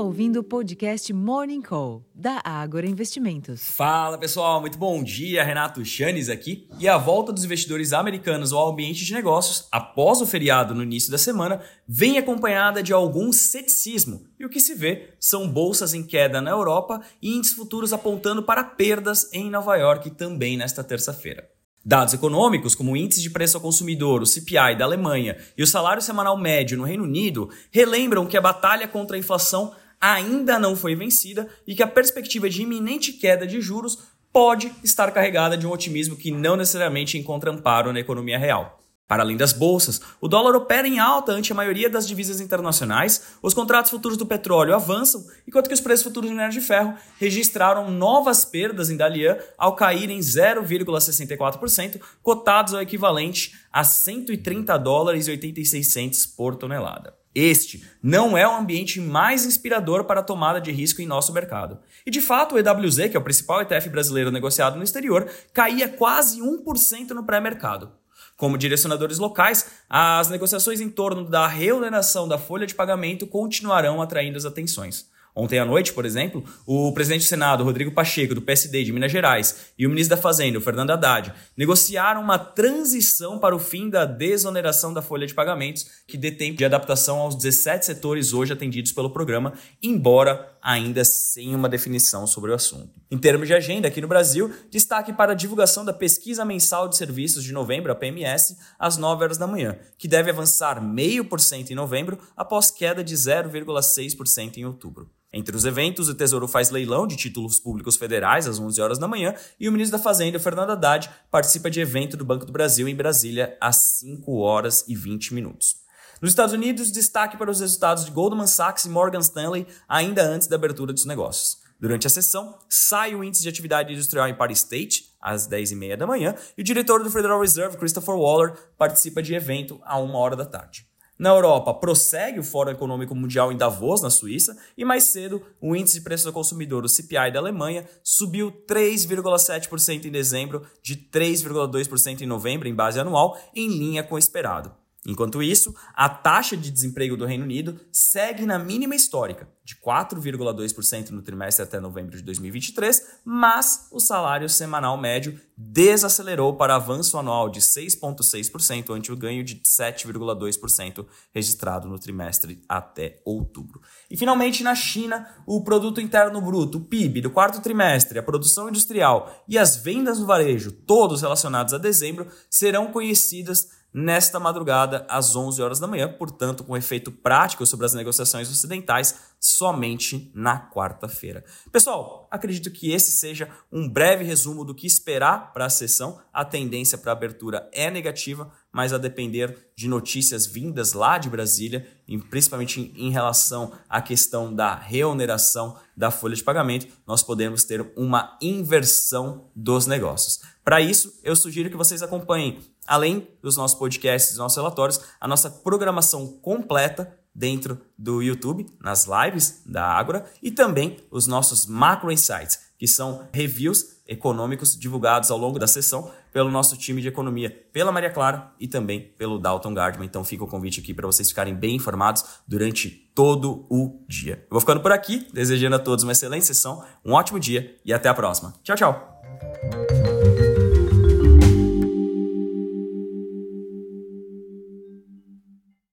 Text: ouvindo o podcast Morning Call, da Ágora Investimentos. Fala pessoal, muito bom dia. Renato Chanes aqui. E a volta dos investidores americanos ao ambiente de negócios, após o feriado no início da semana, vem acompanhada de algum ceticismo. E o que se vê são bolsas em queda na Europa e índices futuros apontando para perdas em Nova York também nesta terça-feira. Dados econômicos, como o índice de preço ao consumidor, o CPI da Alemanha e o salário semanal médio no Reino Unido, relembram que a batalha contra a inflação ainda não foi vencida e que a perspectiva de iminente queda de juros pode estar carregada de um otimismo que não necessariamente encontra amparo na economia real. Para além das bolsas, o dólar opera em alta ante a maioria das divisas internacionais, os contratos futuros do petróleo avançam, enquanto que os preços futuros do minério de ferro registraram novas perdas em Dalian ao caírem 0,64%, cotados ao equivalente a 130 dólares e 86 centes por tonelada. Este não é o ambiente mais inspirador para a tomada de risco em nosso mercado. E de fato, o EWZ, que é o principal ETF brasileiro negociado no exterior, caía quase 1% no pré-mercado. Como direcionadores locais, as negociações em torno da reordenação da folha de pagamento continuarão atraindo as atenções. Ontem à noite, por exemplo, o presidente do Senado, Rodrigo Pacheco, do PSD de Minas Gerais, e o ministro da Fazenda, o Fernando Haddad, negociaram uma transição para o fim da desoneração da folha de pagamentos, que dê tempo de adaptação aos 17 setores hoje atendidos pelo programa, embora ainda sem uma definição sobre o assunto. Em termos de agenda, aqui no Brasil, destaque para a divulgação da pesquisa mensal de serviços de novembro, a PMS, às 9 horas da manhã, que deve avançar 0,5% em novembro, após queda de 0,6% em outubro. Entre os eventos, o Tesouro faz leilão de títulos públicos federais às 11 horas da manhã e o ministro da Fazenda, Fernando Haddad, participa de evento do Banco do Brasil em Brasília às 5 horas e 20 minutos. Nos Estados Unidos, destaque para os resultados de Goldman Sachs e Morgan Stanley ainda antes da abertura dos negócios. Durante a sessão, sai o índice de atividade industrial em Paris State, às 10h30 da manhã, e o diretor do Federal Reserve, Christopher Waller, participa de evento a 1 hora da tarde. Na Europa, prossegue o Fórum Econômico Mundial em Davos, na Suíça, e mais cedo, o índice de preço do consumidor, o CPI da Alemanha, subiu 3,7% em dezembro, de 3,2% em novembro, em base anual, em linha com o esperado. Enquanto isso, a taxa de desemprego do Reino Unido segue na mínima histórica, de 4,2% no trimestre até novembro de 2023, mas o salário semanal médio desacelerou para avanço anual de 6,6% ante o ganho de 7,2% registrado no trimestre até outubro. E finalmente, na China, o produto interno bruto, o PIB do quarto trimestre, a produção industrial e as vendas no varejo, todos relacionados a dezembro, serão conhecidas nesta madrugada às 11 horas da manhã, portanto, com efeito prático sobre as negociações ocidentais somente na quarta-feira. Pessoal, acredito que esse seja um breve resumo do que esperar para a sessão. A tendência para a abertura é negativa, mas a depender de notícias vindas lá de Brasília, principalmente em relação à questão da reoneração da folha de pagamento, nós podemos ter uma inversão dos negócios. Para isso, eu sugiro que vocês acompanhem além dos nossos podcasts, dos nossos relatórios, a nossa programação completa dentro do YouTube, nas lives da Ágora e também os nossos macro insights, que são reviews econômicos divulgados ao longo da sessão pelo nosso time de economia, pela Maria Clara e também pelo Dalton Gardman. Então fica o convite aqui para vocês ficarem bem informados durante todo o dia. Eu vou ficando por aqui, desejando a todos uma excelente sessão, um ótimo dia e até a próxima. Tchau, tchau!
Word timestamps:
ouvindo 0.00 0.40
o 0.40 0.44
podcast 0.44 1.12
Morning 1.12 1.60
Call, 1.60 2.02
da 2.14 2.40
Ágora 2.42 2.86
Investimentos. 2.86 3.70
Fala 3.70 4.16
pessoal, 4.16 4.60
muito 4.60 4.78
bom 4.78 5.02
dia. 5.02 5.44
Renato 5.44 5.84
Chanes 5.84 6.30
aqui. 6.30 6.66
E 6.78 6.88
a 6.88 6.96
volta 6.96 7.32
dos 7.32 7.44
investidores 7.44 7.92
americanos 7.92 8.52
ao 8.52 8.70
ambiente 8.70 9.04
de 9.04 9.12
negócios, 9.12 9.68
após 9.70 10.22
o 10.22 10.26
feriado 10.26 10.74
no 10.74 10.82
início 10.82 11.10
da 11.10 11.18
semana, 11.18 11.60
vem 11.86 12.16
acompanhada 12.16 12.82
de 12.82 12.94
algum 12.94 13.30
ceticismo. 13.30 14.24
E 14.38 14.44
o 14.46 14.48
que 14.48 14.58
se 14.58 14.74
vê 14.74 15.14
são 15.20 15.46
bolsas 15.46 15.92
em 15.92 16.02
queda 16.02 16.40
na 16.40 16.50
Europa 16.50 17.02
e 17.20 17.36
índices 17.36 17.56
futuros 17.56 17.92
apontando 17.92 18.42
para 18.42 18.64
perdas 18.64 19.28
em 19.34 19.50
Nova 19.50 19.76
York 19.76 20.10
também 20.12 20.56
nesta 20.56 20.82
terça-feira. 20.82 21.46
Dados 21.84 22.12
econômicos, 22.12 22.74
como 22.74 22.92
o 22.92 22.96
índice 22.96 23.22
de 23.22 23.30
preço 23.30 23.56
ao 23.56 23.62
consumidor, 23.62 24.22
o 24.22 24.26
CPI 24.26 24.76
da 24.76 24.84
Alemanha 24.84 25.38
e 25.56 25.62
o 25.62 25.66
salário 25.66 26.02
semanal 26.02 26.36
médio 26.36 26.76
no 26.76 26.84
Reino 26.84 27.04
Unido, 27.04 27.48
relembram 27.70 28.26
que 28.26 28.36
a 28.36 28.40
batalha 28.40 28.86
contra 28.86 29.16
a 29.16 29.18
inflação 29.18 29.72
ainda 30.00 30.58
não 30.58 30.74
foi 30.74 30.94
vencida 30.94 31.48
e 31.66 31.74
que 31.74 31.82
a 31.82 31.86
perspectiva 31.86 32.48
de 32.48 32.62
iminente 32.62 33.12
queda 33.12 33.46
de 33.46 33.60
juros 33.60 33.98
pode 34.32 34.72
estar 34.82 35.10
carregada 35.10 35.56
de 35.56 35.66
um 35.66 35.72
otimismo 35.72 36.16
que 36.16 36.30
não 36.30 36.56
necessariamente 36.56 37.18
encontra 37.18 37.50
amparo 37.50 37.92
na 37.92 38.00
economia 38.00 38.38
real. 38.38 38.80
Para 39.10 39.24
além 39.24 39.36
das 39.36 39.52
bolsas, 39.52 40.00
o 40.20 40.28
dólar 40.28 40.54
opera 40.54 40.86
em 40.86 41.00
alta 41.00 41.32
ante 41.32 41.50
a 41.50 41.54
maioria 41.54 41.90
das 41.90 42.06
divisas 42.06 42.40
internacionais, 42.40 43.34
os 43.42 43.52
contratos 43.52 43.90
futuros 43.90 44.16
do 44.16 44.24
petróleo 44.24 44.72
avançam, 44.72 45.26
enquanto 45.48 45.66
que 45.66 45.74
os 45.74 45.80
preços 45.80 46.04
futuros 46.04 46.30
do 46.30 46.32
minério 46.32 46.52
de 46.52 46.60
ferro 46.60 46.94
registraram 47.18 47.90
novas 47.90 48.44
perdas 48.44 48.88
em 48.88 48.96
Dalian 48.96 49.36
ao 49.58 49.74
caírem 49.74 50.20
0,64%, 50.20 52.00
cotados 52.22 52.72
ao 52.72 52.82
equivalente 52.82 53.58
a 53.72 53.82
130 53.82 54.78
dólares 54.78 55.26
e 55.26 55.32
86 55.32 55.92
centes 55.92 56.24
por 56.24 56.54
tonelada. 56.54 57.19
Este 57.34 57.88
não 58.02 58.36
é 58.36 58.46
o 58.46 58.56
ambiente 58.56 59.00
mais 59.00 59.44
inspirador 59.44 60.04
para 60.04 60.18
a 60.18 60.24
tomada 60.24 60.60
de 60.60 60.72
risco 60.72 61.00
em 61.00 61.06
nosso 61.06 61.32
mercado. 61.32 61.78
E 62.04 62.10
de 62.10 62.20
fato, 62.20 62.54
o 62.54 62.58
EWZ, 62.58 63.08
que 63.08 63.16
é 63.16 63.20
o 63.20 63.22
principal 63.22 63.62
ETF 63.62 63.88
brasileiro 63.88 64.32
negociado 64.32 64.76
no 64.76 64.82
exterior, 64.82 65.30
caía 65.52 65.88
quase 65.88 66.40
1% 66.40 67.10
no 67.10 67.24
pré-mercado. 67.24 67.92
Como 68.36 68.58
direcionadores 68.58 69.18
locais, 69.18 69.66
as 69.88 70.28
negociações 70.28 70.80
em 70.80 70.88
torno 70.88 71.28
da 71.28 71.46
reordenação 71.46 72.26
da 72.26 72.38
folha 72.38 72.66
de 72.66 72.74
pagamento 72.74 73.26
continuarão 73.26 74.02
atraindo 74.02 74.38
as 74.38 74.44
atenções. 74.44 75.08
Ontem 75.34 75.58
à 75.58 75.64
noite, 75.64 75.92
por 75.92 76.04
exemplo, 76.04 76.44
o 76.66 76.92
presidente 76.92 77.22
do 77.22 77.28
Senado, 77.28 77.64
Rodrigo 77.64 77.92
Pacheco, 77.92 78.34
do 78.34 78.42
PSD 78.42 78.84
de 78.84 78.92
Minas 78.92 79.12
Gerais, 79.12 79.72
e 79.78 79.86
o 79.86 79.90
ministro 79.90 80.16
da 80.16 80.22
Fazenda, 80.22 80.58
o 80.58 80.60
Fernando 80.60 80.90
Haddad, 80.90 81.32
negociaram 81.56 82.20
uma 82.20 82.38
transição 82.38 83.38
para 83.38 83.54
o 83.54 83.58
fim 83.58 83.88
da 83.88 84.04
desoneração 84.04 84.92
da 84.92 85.00
folha 85.00 85.26
de 85.26 85.34
pagamentos, 85.34 85.86
que 86.06 86.18
dê 86.18 86.30
tempo 86.30 86.58
de 86.58 86.64
adaptação 86.64 87.18
aos 87.18 87.36
17 87.36 87.86
setores 87.86 88.32
hoje 88.32 88.52
atendidos 88.52 88.92
pelo 88.92 89.10
programa, 89.10 89.52
embora 89.82 90.50
ainda 90.62 91.04
sem 91.04 91.54
uma 91.54 91.68
definição 91.68 92.26
sobre 92.26 92.50
o 92.50 92.54
assunto. 92.54 92.90
Em 93.10 93.18
termos 93.18 93.46
de 93.46 93.54
agenda, 93.54 93.88
aqui 93.88 94.00
no 94.00 94.08
Brasil, 94.08 94.52
destaque 94.70 95.12
para 95.12 95.32
a 95.32 95.34
divulgação 95.34 95.84
da 95.84 95.92
pesquisa 95.92 96.44
mensal 96.44 96.88
de 96.88 96.96
serviços 96.96 97.42
de 97.42 97.52
novembro, 97.52 97.90
a 97.90 97.94
PMS, 97.94 98.56
às 98.78 98.96
9 98.96 99.24
horas 99.24 99.38
da 99.38 99.46
manhã, 99.46 99.78
que 99.96 100.08
deve 100.08 100.30
avançar 100.30 100.80
0,5% 100.80 101.70
em 101.70 101.74
novembro, 101.74 102.18
após 102.36 102.70
queda 102.70 103.02
de 103.02 103.14
0,6% 103.14 104.58
em 104.58 104.66
outubro. 104.66 105.10
Entre 105.32 105.56
os 105.56 105.64
eventos, 105.64 106.08
o 106.08 106.14
Tesouro 106.14 106.48
faz 106.48 106.70
leilão 106.70 107.06
de 107.06 107.16
títulos 107.16 107.60
públicos 107.60 107.94
federais 107.94 108.48
às 108.48 108.58
11 108.58 108.80
horas 108.80 108.98
da 108.98 109.06
manhã 109.06 109.32
e 109.60 109.68
o 109.68 109.72
ministro 109.72 109.96
da 109.96 110.02
Fazenda, 110.02 110.40
Fernando 110.40 110.70
Haddad, 110.70 111.08
participa 111.30 111.70
de 111.70 111.80
evento 111.80 112.16
do 112.16 112.24
Banco 112.24 112.44
do 112.44 112.52
Brasil 112.52 112.88
em 112.88 112.96
Brasília 112.96 113.56
às 113.60 113.76
5 113.76 114.38
horas 114.38 114.84
e 114.88 114.96
20 114.96 115.32
minutos. 115.32 115.76
Nos 116.20 116.32
Estados 116.32 116.52
Unidos, 116.52 116.90
destaque 116.90 117.36
para 117.36 117.50
os 117.50 117.60
resultados 117.60 118.04
de 118.04 118.10
Goldman 118.10 118.48
Sachs 118.48 118.84
e 118.84 118.88
Morgan 118.88 119.20
Stanley 119.20 119.66
ainda 119.88 120.22
antes 120.22 120.48
da 120.48 120.56
abertura 120.56 120.92
dos 120.92 121.06
negócios. 121.06 121.58
Durante 121.78 122.06
a 122.06 122.10
sessão, 122.10 122.58
sai 122.68 123.14
o 123.14 123.24
índice 123.24 123.42
de 123.42 123.48
atividade 123.48 123.92
industrial 123.92 124.28
em 124.28 124.34
Paris 124.34 124.58
State, 124.58 125.14
às 125.18 125.48
10h30 125.48 125.96
da 125.96 126.06
manhã, 126.06 126.34
e 126.58 126.60
o 126.60 126.64
diretor 126.64 127.02
do 127.02 127.10
Federal 127.10 127.40
Reserve, 127.40 127.78
Christopher 127.78 128.16
Waller, 128.16 128.52
participa 128.76 129.22
de 129.22 129.34
evento 129.34 129.80
a 129.84 129.98
1 129.98 130.14
hora 130.14 130.36
da 130.36 130.44
tarde. 130.44 130.86
Na 131.20 131.28
Europa, 131.28 131.74
prossegue 131.74 132.40
o 132.40 132.42
Fórum 132.42 132.70
Econômico 132.70 133.14
Mundial 133.14 133.52
em 133.52 133.56
Davos, 133.58 134.00
na 134.00 134.08
Suíça, 134.08 134.56
e 134.74 134.86
mais 134.86 135.04
cedo, 135.04 135.42
o 135.60 135.76
índice 135.76 135.98
de 135.98 136.00
preço 136.00 136.24
do 136.24 136.32
consumidor, 136.32 136.82
o 136.82 136.88
CPI 136.88 137.30
da 137.30 137.38
Alemanha, 137.38 137.86
subiu 138.02 138.50
3,7% 138.66 140.06
em 140.06 140.10
dezembro, 140.10 140.62
de 140.82 140.96
3,2% 140.96 142.22
em 142.22 142.26
novembro, 142.26 142.66
em 142.66 142.74
base 142.74 142.98
anual, 142.98 143.38
em 143.54 143.68
linha 143.68 144.02
com 144.02 144.14
o 144.14 144.18
esperado. 144.18 144.79
Enquanto 145.06 145.42
isso, 145.42 145.74
a 145.94 146.10
taxa 146.10 146.54
de 146.54 146.70
desemprego 146.70 147.16
do 147.16 147.24
Reino 147.24 147.44
Unido 147.44 147.80
segue 147.90 148.44
na 148.44 148.58
mínima 148.58 148.94
histórica, 148.94 149.48
de 149.64 149.74
4,2% 149.76 151.10
no 151.10 151.22
trimestre 151.22 151.62
até 151.62 151.80
novembro 151.80 152.16
de 152.16 152.22
2023, 152.22 153.20
mas 153.24 153.88
o 153.90 153.98
salário 153.98 154.48
semanal 154.48 154.98
médio 154.98 155.40
desacelerou 155.56 156.54
para 156.56 156.76
avanço 156.76 157.16
anual 157.16 157.48
de 157.48 157.60
6,6% 157.60 158.90
ante 158.90 159.10
o 159.10 159.16
ganho 159.16 159.42
de 159.42 159.56
7,2% 159.56 161.06
registrado 161.32 161.88
no 161.88 161.98
trimestre 161.98 162.62
até 162.68 163.22
outubro. 163.24 163.80
E 164.10 164.18
finalmente, 164.18 164.62
na 164.62 164.74
China, 164.74 165.26
o 165.46 165.64
produto 165.64 166.00
interno 166.00 166.42
bruto, 166.42 166.76
o 166.76 166.84
PIB 166.84 167.22
do 167.22 167.30
quarto 167.30 167.62
trimestre, 167.62 168.18
a 168.18 168.22
produção 168.22 168.68
industrial 168.68 169.44
e 169.48 169.56
as 169.56 169.76
vendas 169.76 170.18
no 170.18 170.26
varejo, 170.26 170.72
todos 170.72 171.22
relacionados 171.22 171.72
a 171.72 171.78
dezembro, 171.78 172.26
serão 172.50 172.92
conhecidas 172.92 173.79
nesta 173.92 174.38
madrugada 174.38 175.04
às 175.08 175.34
11 175.34 175.60
horas 175.62 175.80
da 175.80 175.86
manhã, 175.86 176.12
portanto, 176.12 176.64
com 176.64 176.76
efeito 176.76 177.10
prático 177.10 177.66
sobre 177.66 177.86
as 177.86 177.94
negociações 177.94 178.50
ocidentais 178.50 179.30
somente 179.40 180.30
na 180.34 180.68
quarta-feira. 180.70 181.42
Pessoal, 181.72 182.28
acredito 182.30 182.70
que 182.70 182.92
esse 182.92 183.10
seja 183.10 183.48
um 183.72 183.88
breve 183.88 184.22
resumo 184.22 184.64
do 184.64 184.74
que 184.74 184.86
esperar 184.86 185.52
para 185.52 185.64
a 185.64 185.70
sessão. 185.70 186.20
A 186.32 186.44
tendência 186.44 186.98
para 186.98 187.12
a 187.12 187.14
abertura 187.14 187.68
é 187.72 187.90
negativa, 187.90 188.52
mas 188.70 188.92
a 188.92 188.98
depender 188.98 189.70
de 189.74 189.88
notícias 189.88 190.46
vindas 190.46 190.92
lá 190.92 191.16
de 191.16 191.30
Brasília, 191.30 191.86
principalmente 192.28 192.92
em 192.94 193.10
relação 193.10 193.72
à 193.88 194.02
questão 194.02 194.54
da 194.54 194.74
reoneração 194.74 195.76
da 195.96 196.10
folha 196.10 196.36
de 196.36 196.44
pagamento, 196.44 196.86
nós 197.06 197.22
podemos 197.22 197.64
ter 197.64 197.92
uma 197.96 198.36
inversão 198.42 199.50
dos 199.56 199.86
negócios. 199.86 200.40
Para 200.62 200.80
isso, 200.80 201.18
eu 201.24 201.34
sugiro 201.34 201.70
que 201.70 201.76
vocês 201.76 202.02
acompanhem 202.02 202.60
além 202.90 203.28
dos 203.40 203.56
nossos 203.56 203.78
podcasts, 203.78 204.32
dos 204.32 204.38
nossos 204.38 204.56
relatórios, 204.56 205.00
a 205.20 205.28
nossa 205.28 205.48
programação 205.48 206.26
completa 206.26 207.16
dentro 207.32 207.80
do 207.96 208.20
YouTube, 208.20 208.66
nas 208.80 209.06
lives 209.06 209.62
da 209.64 209.86
Ágora 209.86 210.26
e 210.42 210.50
também 210.50 210.96
os 211.08 211.28
nossos 211.28 211.66
macro 211.66 212.10
insights, 212.10 212.58
que 212.76 212.88
são 212.88 213.28
reviews 213.32 214.00
econômicos 214.08 214.76
divulgados 214.76 215.30
ao 215.30 215.38
longo 215.38 215.56
da 215.56 215.68
sessão 215.68 216.10
pelo 216.32 216.50
nosso 216.50 216.76
time 216.76 217.00
de 217.00 217.06
economia, 217.06 217.48
pela 217.72 217.92
Maria 217.92 218.10
Clara 218.10 218.50
e 218.58 218.66
também 218.66 219.00
pelo 219.16 219.38
Dalton 219.38 219.72
Gardman. 219.72 220.06
Então 220.06 220.24
fica 220.24 220.42
o 220.42 220.48
convite 220.48 220.80
aqui 220.80 220.92
para 220.92 221.06
vocês 221.06 221.28
ficarem 221.28 221.54
bem 221.54 221.76
informados 221.76 222.24
durante 222.44 222.90
todo 223.14 223.66
o 223.70 224.04
dia. 224.08 224.38
Eu 224.42 224.50
vou 224.50 224.60
ficando 224.60 224.80
por 224.80 224.90
aqui, 224.90 225.28
desejando 225.32 225.76
a 225.76 225.78
todos 225.78 226.02
uma 226.02 226.10
excelente 226.10 226.44
sessão, 226.44 226.84
um 227.04 227.12
ótimo 227.12 227.38
dia 227.38 227.78
e 227.84 227.92
até 227.92 228.08
a 228.08 228.14
próxima. 228.14 228.52
Tchau, 228.64 228.74
tchau! 228.74 229.19